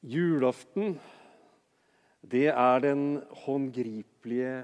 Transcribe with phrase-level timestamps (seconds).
[0.00, 0.94] Julaften,
[2.24, 4.62] det er den håndgripelige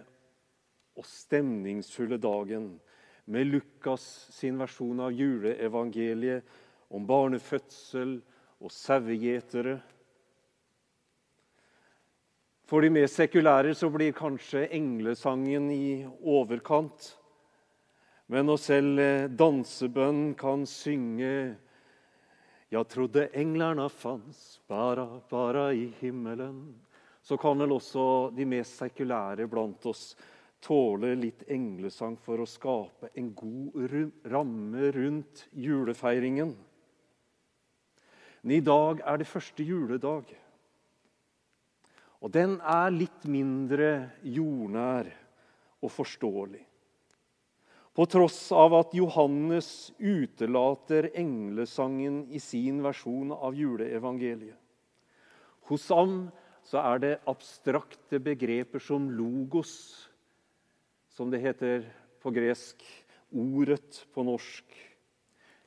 [0.96, 2.71] og stemningsfulle dagen
[3.29, 6.57] med Lukas sin versjon av juleevangeliet
[6.88, 8.17] om barnefødsel
[8.62, 9.77] og sauegjetere.
[12.66, 17.12] For de mer sekulære så blir kanskje englesangen i overkant.
[18.32, 19.05] Men når selv
[19.37, 21.59] dansebønn kan synge
[22.69, 26.75] jeg trodde englarna fanns bara, bara i himmelen.
[27.23, 30.14] Så kan vel også de mest sekulære blant oss
[30.63, 33.77] tåle litt englesang for å skape en god
[34.31, 36.56] ramme rundt julefeiringen.
[38.42, 40.31] Men i dag er det første juledag.
[42.23, 43.91] Og den er litt mindre
[44.23, 45.11] jordnær
[45.83, 46.64] og forståelig.
[47.97, 54.59] På tross av at Johannes utelater englesangen i sin versjon av juleevangeliet.
[55.70, 56.27] Hos ham
[56.67, 59.73] så er det abstrakte begreper som logos,
[61.09, 61.87] som det heter
[62.20, 62.85] på gresk,
[63.33, 64.77] ordet på norsk,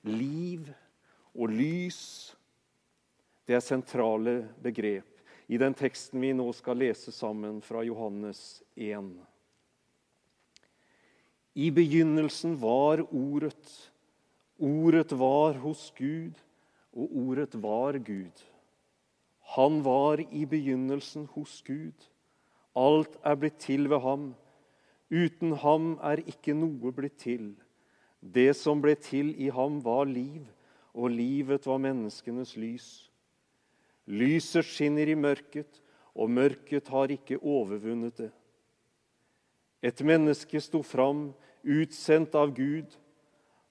[0.05, 0.69] liv
[1.33, 2.03] og lys.
[3.49, 5.17] Det er sentrale begrep
[5.49, 9.15] i den teksten vi nå skal lese sammen fra Johannes 1.
[11.59, 13.91] I begynnelsen var Ordet.
[14.59, 16.37] Ordet var hos Gud,
[16.95, 18.43] og Ordet var Gud.
[19.55, 22.07] Han var i begynnelsen hos Gud.
[22.79, 24.29] Alt er blitt til ved ham.
[25.11, 27.51] Uten ham er ikke noe blitt til.
[28.21, 30.45] Det som ble til i ham, var liv,
[30.93, 32.87] og livet var menneskenes lys.
[34.07, 35.81] Lyset skinner i mørket,
[36.15, 38.31] og mørket har ikke overvunnet det.
[39.81, 41.29] Et menneske sto fram,
[41.63, 42.97] utsendt av Gud.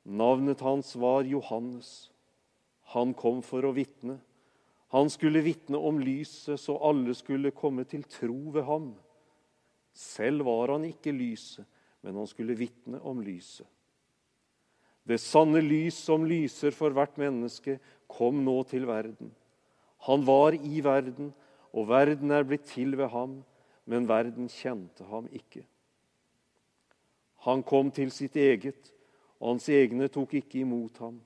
[0.03, 2.11] Navnet hans var Johannes.
[2.95, 4.19] Han kom for å vitne.
[4.89, 8.95] Han skulle vitne om lyset, så alle skulle komme til tro ved ham.
[9.93, 11.67] Selv var han ikke lyset,
[12.01, 13.67] men han skulle vitne om lyset.
[15.09, 17.79] Det sanne lys som lyser for hvert menneske,
[18.09, 19.33] kom nå til verden.
[20.09, 21.33] Han var i verden,
[21.73, 23.41] og verden er blitt til ved ham,
[23.89, 25.65] men verden kjente ham ikke.
[27.47, 28.91] Han kom til sitt eget,
[29.39, 31.21] og hans egne tok ikke imot ham.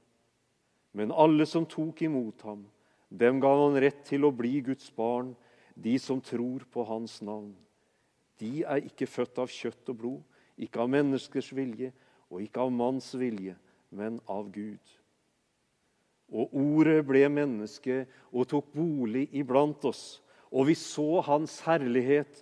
[0.92, 2.66] Men alle som tok imot ham,
[3.08, 5.32] dem ga han rett til å bli Guds barn,
[5.74, 7.54] de som tror på hans navn.
[8.40, 10.22] De er ikke født av kjøtt og blod,
[10.60, 11.92] ikke av menneskers vilje
[12.32, 13.54] og ikke av manns vilje,
[13.92, 14.82] men av Gud.
[16.32, 20.22] Og ordet ble menneske og tok bolig iblant oss,
[20.52, 22.40] og vi så hans herlighet,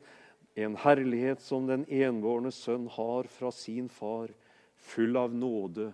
[0.55, 4.33] en herlighet som den enbårne sønn har fra sin far,
[4.75, 5.91] full av nåde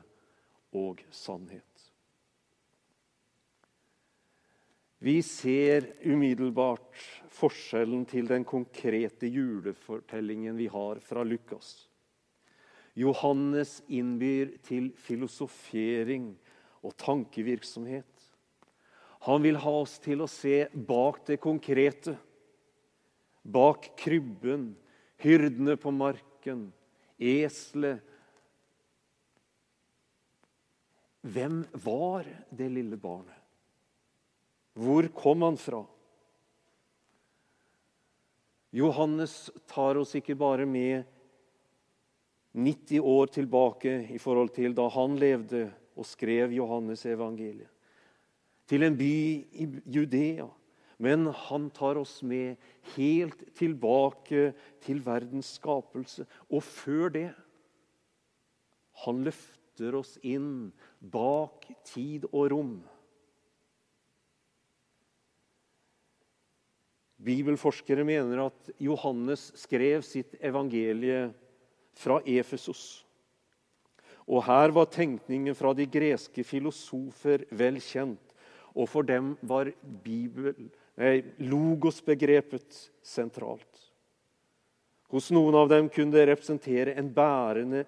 [0.76, 1.62] og sannhet.
[4.98, 6.96] Vi ser umiddelbart
[7.36, 11.84] forskjellen til den konkrete julefortellingen vi har fra Lukas.
[12.96, 16.30] Johannes innbyr til filosofering
[16.80, 18.08] og tankevirksomhet.
[19.28, 22.16] Han vil ha oss til å se bak det konkrete
[23.46, 24.70] bak krybben,
[25.22, 26.68] hyrdene på marken,
[27.18, 28.02] eselet
[31.26, 32.22] Hvem var
[32.54, 33.34] det lille barnet?
[34.78, 35.80] Hvor kom han fra?
[38.76, 41.02] Johannes tar oss ikke bare med
[42.56, 45.64] 90 år tilbake i forhold til da han levde
[45.96, 47.72] og skrev Johannes evangeliet.
[48.66, 49.16] Til en by
[49.56, 50.46] i Judea
[50.96, 52.56] men han tar oss med
[52.94, 54.52] helt tilbake
[54.84, 56.24] til verdens skapelse.
[56.48, 57.28] Og før det
[59.04, 60.72] Han løfter oss inn
[61.04, 62.78] bak tid og rom.
[67.20, 71.26] Bibelforskere mener at Johannes skrev sitt evangelie
[71.92, 73.04] fra Efesos.
[74.24, 78.32] Og her var tenkningen fra de greske filosofer vel kjent.
[78.72, 79.68] Og for dem var
[80.04, 83.82] Bibelen logos-begrepet sentralt.
[85.12, 87.84] Hos noen av dem kunne det representere en bærende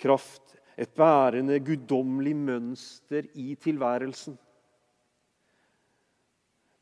[0.00, 4.38] kraft, et bærende guddommelig mønster i tilværelsen.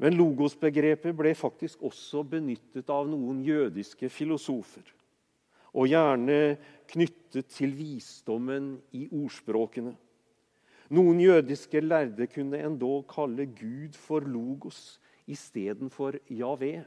[0.02, 4.84] Men logos-begrepet ble faktisk også benyttet av noen jødiske filosofer.
[5.72, 6.56] Og gjerne
[6.90, 9.94] knyttet til visdommen i ordspråkene.
[10.92, 14.98] Noen jødiske lærde kunne endog kalle Gud for logos,
[15.32, 16.82] istedenfor Javé,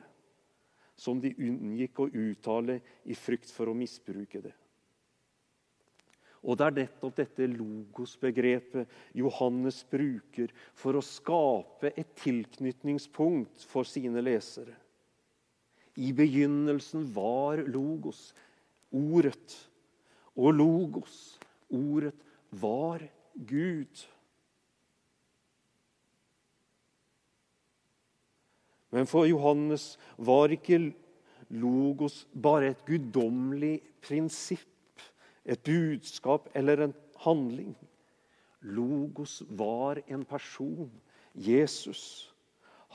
[0.96, 4.54] som de unngikk å uttale i frykt for å misbruke det.
[6.46, 14.22] Og det er nettopp dette logos-begrepet Johannes bruker for å skape et tilknytningspunkt for sine
[14.22, 14.76] lesere.
[15.98, 18.30] I begynnelsen var logos,
[18.94, 19.56] ordet.
[20.36, 21.40] Og logos,
[21.72, 22.14] ordet,
[22.52, 23.02] var
[23.34, 24.06] Gud.
[28.96, 30.80] Men for Johannes var ikke
[31.52, 34.72] logos bare et guddommelig prinsipp
[35.46, 37.76] et budskap eller en handling.
[38.62, 40.92] Logos var en person.
[41.36, 42.34] Jesus.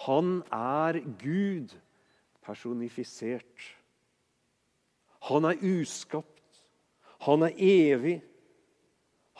[0.06, 1.76] Han er Gud
[2.42, 3.76] personifisert.
[5.28, 6.64] Han er uskapt.
[7.20, 8.22] Han er evig.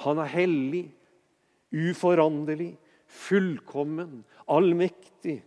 [0.05, 0.87] Han er hellig,
[1.73, 2.73] uforanderlig,
[3.05, 5.43] fullkommen, allmektig.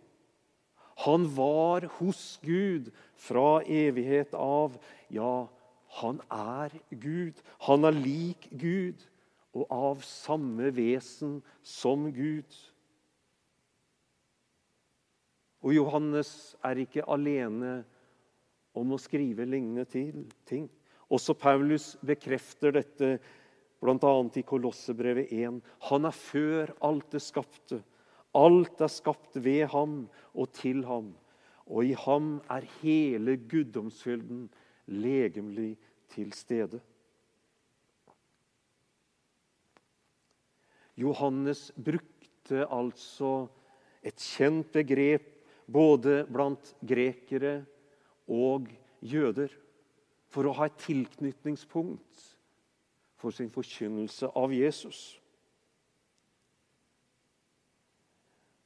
[1.04, 4.78] Han var hos Gud fra evighet av.
[5.12, 5.48] Ja,
[6.00, 7.40] han er Gud.
[7.68, 9.04] Han er lik Gud
[9.54, 12.56] og av samme vesen som Gud.
[15.64, 17.84] Og Johannes er ikke alene
[18.76, 20.68] om å skrive lignende ting.
[21.14, 23.16] Også Paulus bekrefter dette,
[23.84, 24.14] bl.a.
[24.40, 25.60] i Kolossebrevet 1.
[25.90, 27.84] Han er før alt det skapte.
[28.34, 31.12] Alt er skapt ved ham og til ham.
[31.70, 34.48] Og i ham er hele guddomsfylden
[34.88, 35.78] legemlig
[36.14, 36.82] til stede.
[40.98, 43.48] Johannes brukte altså
[44.04, 45.30] et kjent begrep
[45.72, 47.64] både blant grekere
[48.28, 48.68] og
[49.02, 49.50] jøder
[50.30, 52.30] for å ha et tilknytningspunkt
[53.18, 55.23] for sin forkynnelse av Jesus.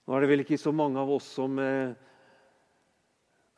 [0.08, 1.92] Nå er det vel ikke så mange av oss som eh,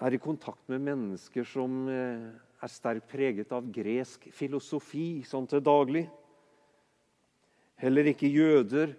[0.02, 5.62] er i kontakt med mennesker som eh, er sterkt preget av gresk filosofi sånn til
[5.62, 6.08] daglig.
[7.80, 8.98] Heller ikke jøder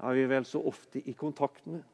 [0.00, 1.84] er vi vel så ofte i kontakt med.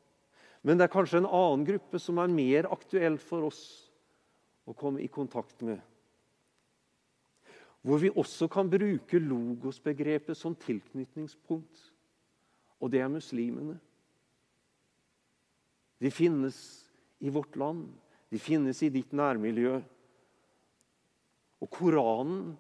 [0.63, 3.63] Men det er kanskje en annen gruppe som er mer aktuell for oss
[4.71, 5.83] å komme i kontakt med.
[7.83, 11.89] Hvor vi også kan bruke logosbegrepet som tilknytningspunkt.
[12.79, 13.81] Og det er muslimene.
[16.03, 16.57] De finnes
[17.23, 17.87] i vårt land.
[18.29, 19.77] De finnes i ditt nærmiljø.
[21.63, 22.57] Og Koranen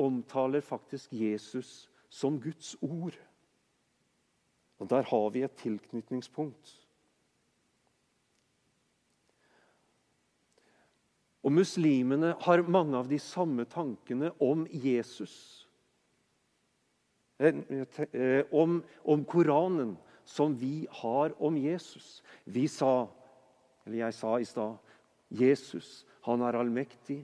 [0.00, 3.16] omtaler faktisk Jesus som Guds ord.
[4.80, 6.72] Og Der har vi et tilknytningspunkt.
[11.44, 15.68] Og Muslimene har mange av de samme tankene om Jesus.
[17.38, 17.60] Eh,
[18.12, 19.94] eh, om, om Koranen
[20.26, 22.20] som vi har om Jesus.
[22.44, 23.06] Vi sa,
[23.86, 24.76] eller jeg sa i stad,
[25.30, 27.20] Jesus han er allmektig,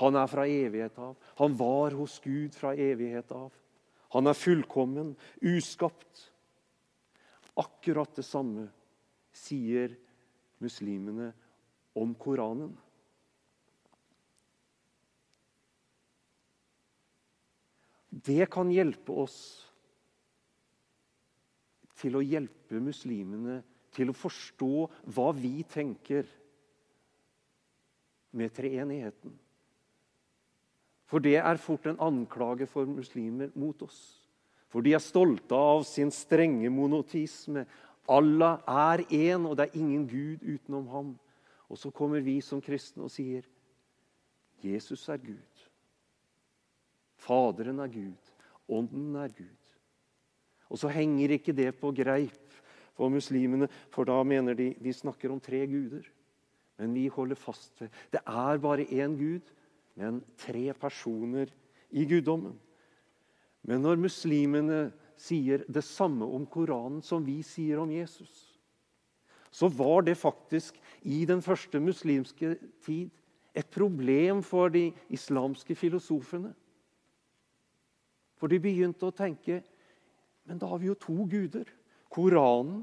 [0.00, 1.12] han er fra evighet av.
[1.38, 3.52] Han var hos Gud fra evighet av.
[4.14, 5.12] Han er fullkommen,
[5.44, 6.30] uskapt.
[7.60, 8.66] Akkurat det samme
[9.34, 9.92] sier
[10.62, 11.28] muslimene
[11.94, 12.72] om Koranen.
[18.08, 19.38] Det kan hjelpe oss
[22.00, 23.60] til å hjelpe muslimene
[23.94, 26.26] til å forstå hva vi tenker
[28.34, 29.32] med treenigheten.
[31.06, 34.00] For det er fort en anklage for muslimer mot oss.
[34.72, 37.62] For de er stolte av sin strenge monotisme.
[38.10, 41.12] Allah er én, og det er ingen Gud utenom ham.
[41.70, 43.46] Og så kommer vi som kristne og sier
[44.64, 45.64] Jesus er Gud.
[47.20, 48.32] Faderen er Gud.
[48.68, 49.63] Ånden er Gud.
[50.74, 52.58] Og så henger ikke det på greip
[52.98, 56.02] for muslimene, for da mener de de snakker om tre guder.
[56.78, 59.54] Men vi holder fast ved det er bare én Gud
[59.94, 61.50] men tre personer
[61.94, 62.56] i guddommen.
[63.64, 64.80] Men når muslimene
[65.16, 68.32] sier det samme om Koranen som vi sier om Jesus,
[69.54, 73.12] så var det faktisk i den første muslimske tid
[73.54, 76.50] et problem for de islamske filosofene.
[78.34, 79.60] For de begynte å tenke
[80.44, 81.68] men da har vi jo to guder.
[82.12, 82.82] Koranen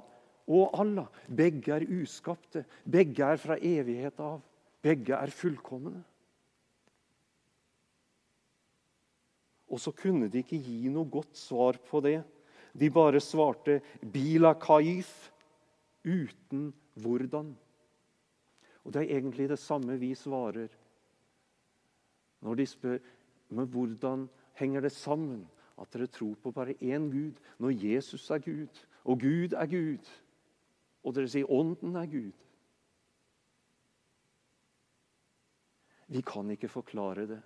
[0.52, 1.08] og Allah.
[1.28, 2.66] Begge er uskapte.
[2.84, 4.42] Begge er fra evighet av.
[4.82, 6.02] Begge er fullkomne.
[9.72, 12.20] Og så kunne de ikke gi noe godt svar på det.
[12.74, 15.32] De bare svarte 'bila kaif'
[16.04, 17.56] uten hvordan.
[18.84, 20.68] Og Det er egentlig det samme vi svarer
[22.42, 22.98] når de spør
[23.52, 25.44] men hvordan henger det sammen
[25.82, 30.12] at dere tror på bare én Gud, når Jesus er Gud, og Gud er Gud,
[31.04, 32.38] og dere sier Ånden er Gud.
[36.12, 37.40] Vi kan ikke forklare det.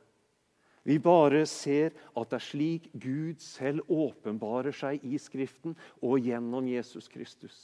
[0.86, 6.68] Vi bare ser at det er slik Gud selv åpenbarer seg i Skriften og gjennom
[6.70, 7.56] Jesus Kristus.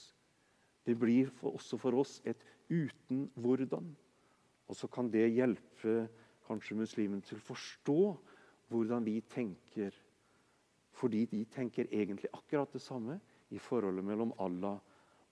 [0.85, 3.91] Det blir for, også for oss et uten hvordan.
[4.65, 6.07] Og så kan det hjelpe
[6.47, 7.99] kanskje muslimen til å forstå
[8.71, 9.93] hvordan vi tenker.
[10.91, 13.19] Fordi de tenker egentlig akkurat det samme
[13.49, 14.77] i forholdet mellom Allah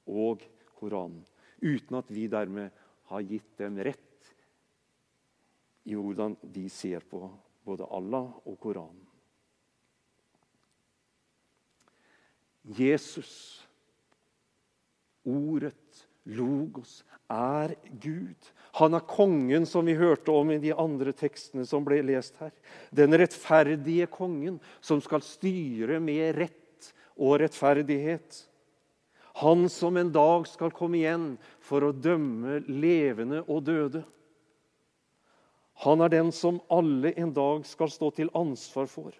[0.10, 0.44] og
[0.80, 1.26] Koranen.
[1.62, 2.72] Uten at vi dermed
[3.10, 4.34] har gitt dem rett
[5.90, 7.24] i hvordan de ser på
[7.66, 9.06] både Allah og Koranen.
[12.70, 13.66] Jesus,
[15.26, 18.50] ordet, logos, er Gud.
[18.80, 22.54] Han er kongen som vi hørte om i de andre tekstene som ble lest her.
[22.96, 28.46] Den rettferdige kongen som skal styre med rett og rettferdighet.
[29.40, 31.28] Han som en dag skal komme igjen
[31.64, 34.04] for å dømme levende og døde.
[35.86, 39.14] Han er den som alle en dag skal stå til ansvar for.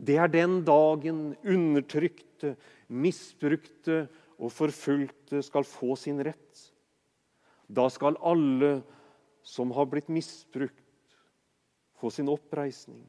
[0.00, 2.54] Det er den dagen undertrykte,
[2.88, 4.04] misbrukte
[4.40, 6.66] og forfulgte skal få sin rett.
[7.68, 8.80] Da skal alle
[9.46, 10.76] som har blitt misbrukt,
[12.00, 13.04] få sin oppreisning.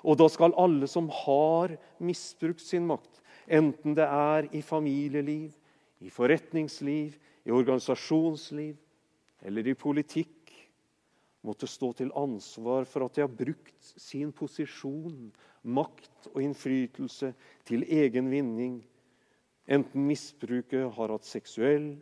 [0.00, 5.52] Og da skal alle som har misbrukt sin makt, enten det er i familieliv,
[6.00, 8.76] i forretningsliv, i organisasjonsliv
[9.44, 10.36] eller i politikk,
[11.44, 15.30] måtte stå til ansvar for at de har brukt sin posisjon,
[15.62, 17.32] makt og innflytelse
[17.68, 18.80] til egen vinning,
[19.70, 21.92] enten misbruket har hatt seksuell,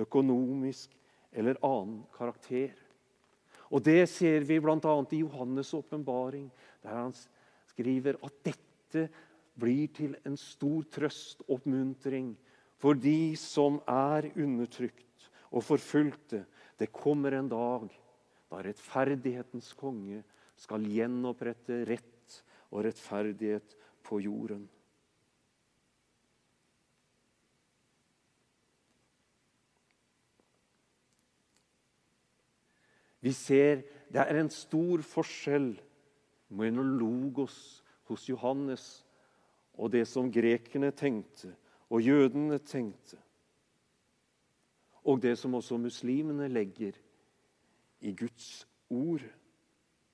[0.00, 0.94] økonomisk
[1.32, 2.72] eller annen karakter.
[3.70, 4.76] Og Det ser vi bl.a.
[5.12, 6.50] i Johannes' åpenbaring,
[6.82, 7.14] der han
[7.70, 9.06] skriver at dette
[9.60, 12.32] blir til en stor trøst og oppmuntring
[12.80, 16.44] for de som er undertrykt og forfulgte.
[16.78, 17.86] Det kommer en dag
[18.50, 20.22] da rettferdighetens konge
[20.58, 24.64] skal gjenopprette rett og rettferdighet på jorden.
[33.20, 35.72] Vi ser det er en stor forskjell
[36.56, 37.56] mellom logos
[38.10, 39.04] hos Johannes
[39.78, 41.52] og det som grekerne tenkte
[41.90, 43.18] og jødene tenkte,
[45.02, 46.94] og det som også muslimene legger
[48.00, 49.24] i Guds ord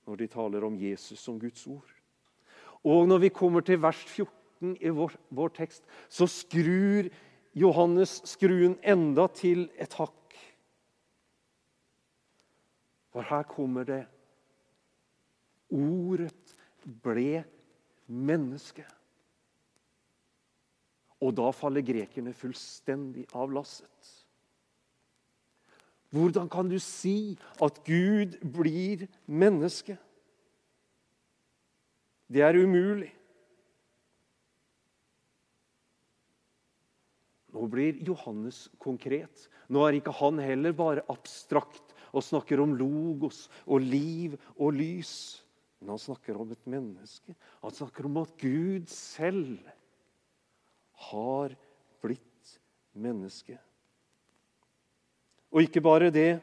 [0.07, 1.91] når de taler om Jesus som Guds ord.
[2.87, 7.11] Og når vi kommer til vers 14 i vår, vår tekst, så skrur
[7.57, 10.26] Johannes skruen enda til et hakk.
[13.17, 14.03] For her kommer det
[15.73, 16.53] Ordet
[16.85, 17.41] ble
[18.13, 18.85] menneske.
[21.25, 24.11] Og da faller grekerne fullstendig av lasset.
[26.13, 29.97] Hvordan kan du si at Gud blir menneske?
[32.29, 33.11] Det er umulig.
[37.57, 39.49] Nå blir Johannes konkret.
[39.73, 41.86] Nå er ikke han heller bare abstrakt
[42.17, 45.13] og snakker om logos og liv og lys.
[45.81, 47.35] Men han snakker om et menneske.
[47.61, 49.59] Han snakker om at Gud selv
[51.11, 51.53] har
[52.01, 52.55] blitt
[52.97, 53.59] menneske.
[55.53, 56.39] Og ikke bare det.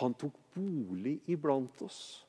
[0.00, 2.24] Han tok bolig iblant oss.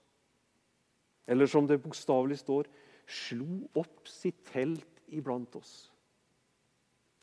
[1.29, 2.67] Eller som det bokstavelig står
[3.09, 5.89] slo opp sitt telt iblant oss.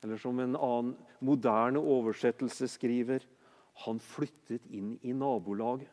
[0.05, 0.93] Eller som en annen
[1.25, 3.25] moderne oversettelse skriver
[3.85, 5.93] han flyttet inn i nabolaget.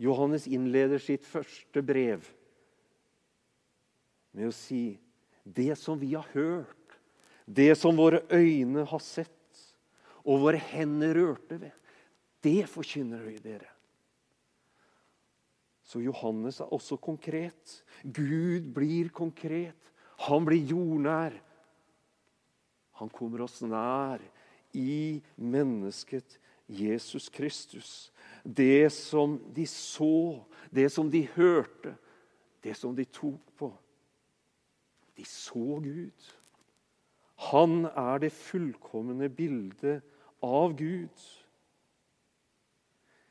[0.00, 2.24] Johannes innleder sitt første brev
[4.32, 4.94] med å si
[5.44, 6.96] det som vi har hørt,
[7.44, 9.36] det som våre øyne har sett,
[10.24, 11.76] og våre hender rørte ved,
[12.44, 13.68] det forkynner vi dere.
[15.84, 17.80] Så Johannes er også konkret.
[18.04, 19.90] Gud blir konkret.
[20.28, 21.34] Han blir jordnær.
[23.00, 24.22] Han kommer oss nær
[24.76, 26.36] i mennesket
[26.70, 28.12] Jesus Kristus.
[28.44, 31.96] Det som de så, det som de hørte,
[32.62, 33.72] det som de tok på.
[35.16, 36.30] De så Gud.
[37.50, 40.04] Han er det fullkomne bildet
[40.44, 41.24] av Gud.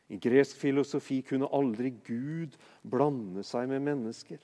[0.09, 4.41] I gresk filosofi kunne aldri Gud blande seg med mennesker.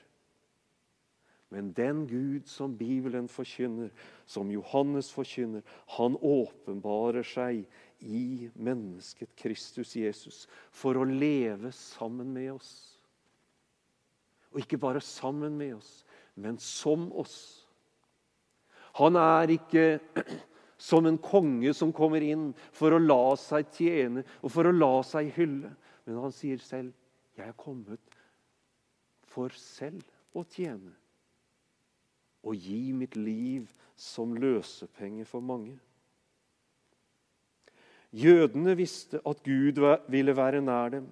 [1.55, 3.87] Men den Gud som Bibelen forkynner,
[4.25, 5.61] som Johannes forkynner,
[5.95, 7.61] han åpenbarer seg
[8.03, 10.41] i mennesket Kristus Jesus
[10.75, 12.73] for å leve sammen med oss.
[14.51, 15.93] Og ikke bare sammen med oss,
[16.35, 17.37] men som oss.
[18.99, 19.85] Han er ikke
[20.89, 24.91] som en konge som kommer inn for å la seg tjene og for å la
[25.07, 25.71] seg hylle.
[26.03, 26.91] Men han sier selv,
[27.31, 28.19] 'Jeg er kommet
[29.23, 30.03] for selv
[30.35, 31.04] å tjene'
[32.45, 35.75] og gi mitt liv som løsepenge for mange.
[38.15, 41.07] Jødene visste at Gud ville være nær dem.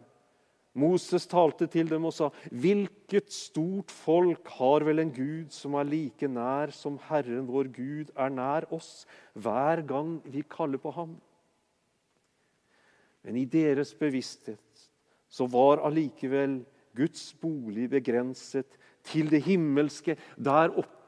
[0.73, 5.83] Moses talte til dem og sa, 'Hvilket stort folk har vel en Gud som er
[5.83, 11.21] like nær som Herren vår Gud er nær oss, hver gang vi kaller på ham?'
[13.23, 14.89] Men i deres bevissthet
[15.29, 21.02] så var allikevel Guds bolig begrenset til det himmelske der oppe,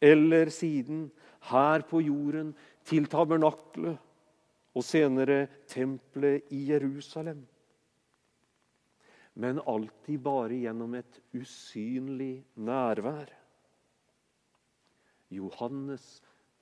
[0.00, 1.08] eller siden
[1.50, 2.52] her på jorden
[2.86, 3.98] til tabernaklet
[4.76, 7.40] og senere tempelet i Jerusalem.
[9.38, 13.30] Men alltid bare gjennom et usynlig nærvær.
[15.34, 16.06] Johannes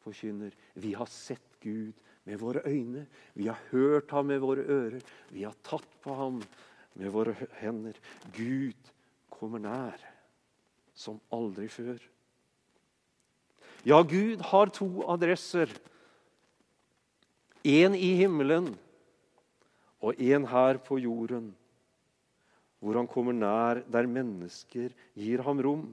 [0.05, 1.95] forkynner vi har sett Gud
[2.27, 6.41] med våre øyne, vi har hørt ham med våre ører, vi har tatt på ham
[6.99, 7.97] med våre hender.
[8.35, 8.93] Gud
[9.31, 10.16] kommer nær
[10.97, 12.01] som aldri før.
[13.87, 15.71] Ja, Gud har to adresser.
[17.67, 18.73] En i himmelen
[20.03, 21.53] og en her på jorden
[22.83, 25.87] hvor han kommer nær der mennesker gir ham rom.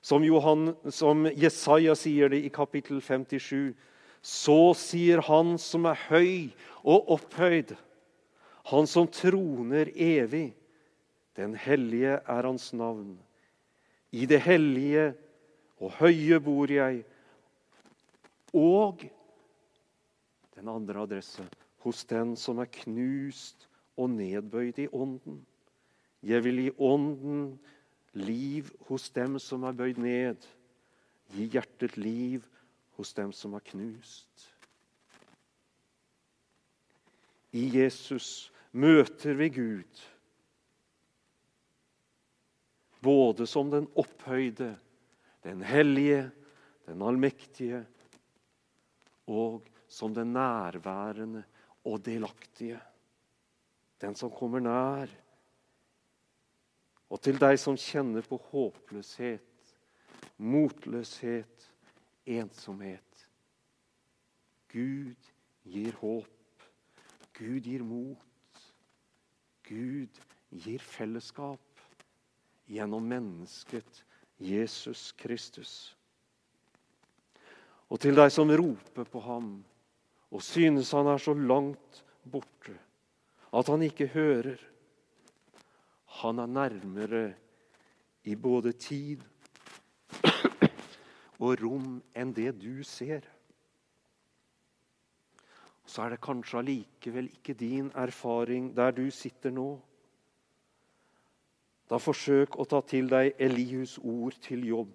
[0.00, 3.74] Som, Johan, som Jesaja sier det i kapittel 57.:
[4.22, 6.48] Så sier Han som er høy
[6.84, 7.74] og opphøyd,
[8.72, 10.54] Han som troner evig.
[11.36, 13.18] Den hellige er Hans navn.
[14.12, 15.12] I det hellige
[15.78, 17.02] og høye bor jeg.
[18.56, 19.04] Og
[20.56, 21.44] den andre adresse
[21.84, 25.42] hos den som er knust og nedbøyd i ånden.
[26.22, 27.58] Jeg vil gi ånden
[28.18, 30.46] liv hos dem som er bøyd ned.
[31.34, 32.46] Gi hjertet liv
[32.98, 34.48] hos dem som er knust.
[37.52, 40.02] I Jesus møter vi Gud,
[43.00, 44.72] både som den opphøyde,
[45.44, 46.30] den hellige,
[46.86, 47.84] den allmektige,
[49.26, 51.44] og som den nærværende
[51.84, 52.80] og delaktige.
[54.00, 55.10] Den som kommer nær
[57.08, 59.72] og til deg som kjenner på håpløshet,
[60.44, 61.68] motløshet,
[62.28, 63.22] ensomhet.
[64.68, 65.30] Gud
[65.64, 66.66] gir håp.
[67.38, 68.60] Gud gir mot.
[69.64, 70.20] Gud
[70.52, 71.67] gir fellesskap
[72.68, 74.02] gjennom mennesket
[74.38, 75.72] Jesus Kristus.
[77.88, 79.52] Og til deg som roper på ham
[80.28, 82.76] og synes han er så langt borte
[83.56, 84.60] at han ikke hører
[86.18, 87.34] han er nærmere
[88.24, 89.22] i både tid
[91.38, 93.22] og rom enn det du ser.
[95.86, 99.68] Så er det kanskje allikevel ikke din erfaring der du sitter nå.
[101.88, 104.92] Da forsøk å ta til deg Elihus ord til jobb,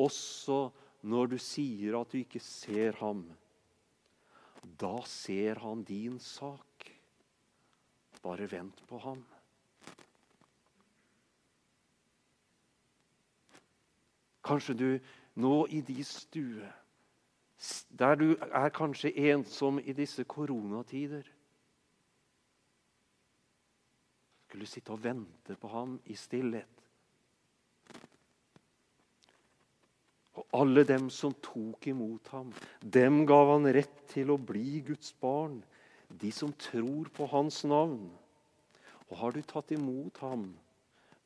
[0.00, 0.70] også
[1.06, 3.22] når du sier at du ikke ser ham.
[4.80, 6.90] Da ser han din sak.
[8.20, 9.22] Bare vent på ham.
[14.44, 14.88] Kanskje du
[15.40, 16.68] nå i de stue,
[17.88, 21.28] der du er kanskje ensom i disse koronatider
[24.50, 26.80] Skulle sitte og vente på ham i stillhet.
[30.40, 32.48] Og alle dem som tok imot ham,
[32.82, 35.60] dem gav han rett til å bli Guds barn,
[36.10, 38.08] de som tror på hans navn.
[39.06, 40.48] Og har du tatt imot ham,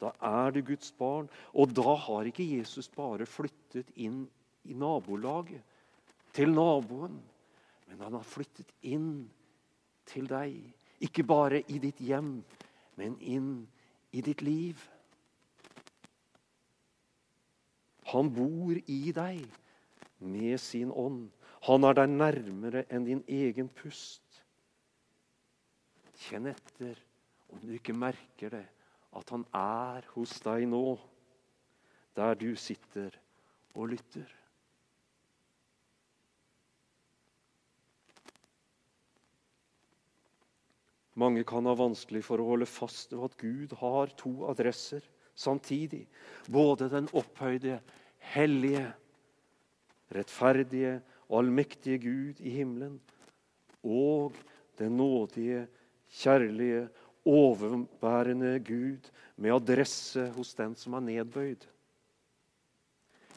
[0.02, 1.30] da er du Guds barn.
[1.56, 4.26] Og da har ikke Jesus bare flyttet inn
[4.68, 5.64] i nabolaget,
[6.36, 7.16] til naboen.
[7.88, 9.24] Men han har flyttet inn
[10.12, 10.58] til deg.
[11.04, 12.36] Ikke bare i ditt hjem,
[13.00, 13.66] men inn
[14.14, 14.80] i ditt liv.
[18.12, 19.42] Han bor i deg
[20.22, 21.30] med sin ånd.
[21.66, 24.22] Han er deg nærmere enn din egen pust.
[26.24, 27.00] Kjenn etter
[27.50, 28.66] om du ikke merker det
[29.14, 30.96] at han er hos deg nå,
[32.18, 33.14] der du sitter
[33.74, 34.26] og lytter.
[41.14, 45.04] Mange kan ha vanskelig for å holde fast ved at Gud har to adresser
[45.38, 46.06] samtidig.
[46.50, 47.78] Både den opphøyde,
[48.34, 48.88] hellige,
[50.14, 50.98] rettferdige
[51.28, 52.98] og allmektige Gud i himmelen
[53.84, 54.34] og
[54.78, 55.66] den nådige,
[56.14, 56.88] kjærlige
[57.24, 61.64] overbærende Gud med adresse hos den som er nedbøyd.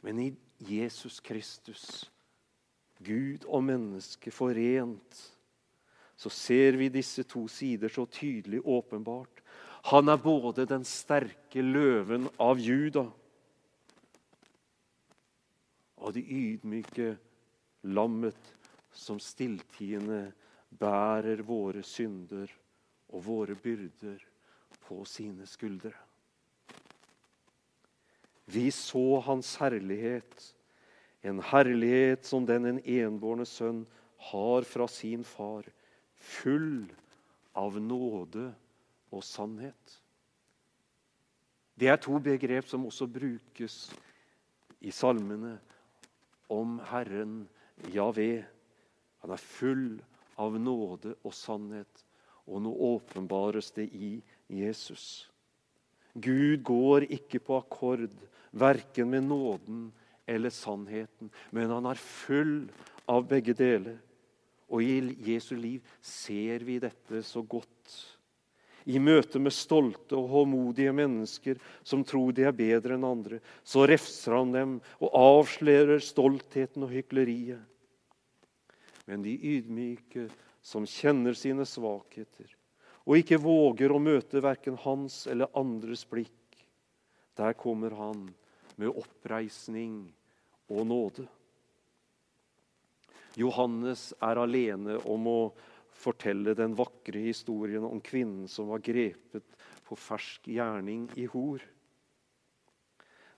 [0.04, 2.08] Men i Jesus Kristus
[3.06, 5.20] Gud og menneske forent,
[6.18, 9.44] så ser vi disse to sider så tydelig åpenbart.
[9.92, 13.06] Han er både den sterke løven av Juda
[15.98, 17.16] og det ydmyke
[17.90, 18.54] lammet
[18.94, 20.32] som stilltiende
[20.70, 22.52] bærer våre synder
[23.14, 24.22] og våre byrder
[24.88, 25.94] på sine skuldre.
[28.48, 30.54] Vi så hans herlighet,
[31.22, 33.84] en herlighet som den en enbårne sønn
[34.32, 35.68] har fra sin far,
[36.18, 36.86] full
[37.58, 38.50] av nåde
[39.14, 39.98] og sannhet.
[41.78, 43.78] Det er to begrep som også brukes
[44.82, 45.58] i salmene
[46.54, 47.44] om Herren
[47.94, 48.42] Javé.
[49.22, 50.00] Han er full
[50.42, 52.04] av nåde og sannhet,
[52.48, 54.18] og nå åpenbares det i
[54.50, 55.28] Jesus.
[56.18, 58.10] Gud går ikke på akkord
[58.58, 59.88] verken med nåden
[60.28, 62.66] eller sannheten, men han er full
[63.08, 64.00] av begge deler.
[64.68, 67.96] Og i Jesu liv ser vi dette så godt.
[68.88, 73.84] I møte med stolte og håmodige mennesker som tror de er bedre enn andre, så
[73.88, 77.60] refser han dem og avslører stoltheten og hykleriet.
[79.08, 80.28] Men de ydmyke
[80.64, 82.48] som kjenner sine svakheter,
[83.08, 86.32] og ikke våger å møte verken hans eller andres blikk,
[87.40, 88.26] der kommer han
[88.76, 90.08] med oppreisning
[90.68, 91.28] og nåde.
[93.38, 95.40] Johannes er alene om å
[95.98, 101.62] fortelle den vakre historien om kvinnen som var grepet på fersk gjerning i hor.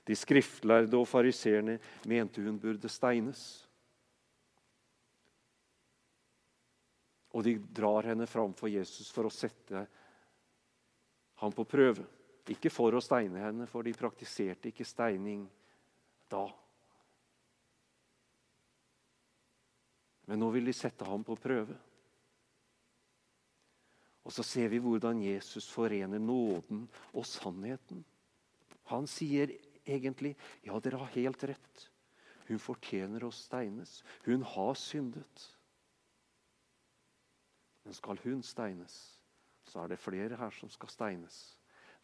[0.08, 1.78] De skriftlærde og fariseerne
[2.10, 3.44] mente hun burde steines.
[7.36, 9.84] Og de drar henne fram for Jesus for å sette
[11.44, 12.08] ham på prøve.
[12.50, 15.46] Ikke for å steine henne, for de praktiserte ikke steining
[16.32, 16.48] da.
[20.30, 21.76] Men nå vil de sette ham på prøve.
[24.28, 26.84] Og så ser vi hvordan Jesus forener nåden
[27.18, 28.04] og sannheten.
[28.92, 29.56] Han sier
[29.90, 31.86] egentlig ja, dere har helt rett.
[32.50, 34.00] Hun fortjener å steines.
[34.28, 35.46] Hun har syndet.
[37.86, 38.96] Men skal hun steines,
[39.66, 41.38] så er det flere her som skal steines.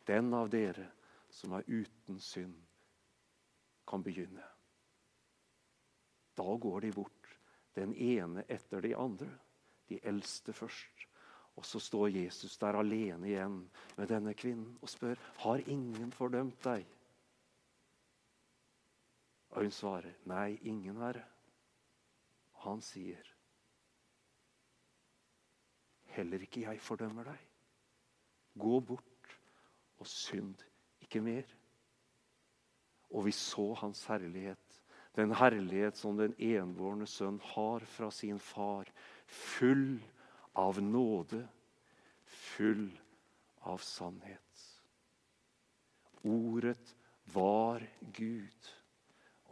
[0.06, 0.88] Den av dere
[1.30, 2.56] som er uten synd,
[3.86, 4.42] kan begynne.
[6.34, 7.25] Da går de bort,
[7.76, 9.30] den ene etter de andre.
[9.90, 11.08] De eldste først.
[11.56, 13.62] Og så står Jesus der alene igjen
[13.96, 16.86] med denne kvinnen og spør har ingen fordømt deg.
[19.56, 21.24] Og hun svarer, 'Nei, ingen, Herre.'
[22.66, 23.24] Han sier,
[26.06, 27.40] 'Heller ikke jeg fordømmer deg.
[28.60, 29.40] Gå bort
[29.98, 30.64] og synd
[31.02, 31.44] ikke mer.
[33.10, 34.65] Og vi så hans herlighet,
[35.16, 38.90] den herlighet som den enbårne sønn har fra sin far,
[39.28, 40.00] full
[40.54, 41.42] av nåde,
[42.26, 42.90] full
[43.66, 44.42] av sannhet.
[46.26, 46.96] Ordet
[47.34, 48.72] var Gud,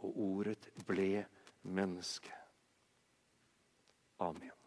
[0.02, 1.24] og ordet ble
[1.62, 2.34] menneske.
[4.18, 4.63] Amen.